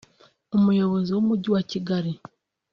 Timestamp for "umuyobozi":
0.57-1.09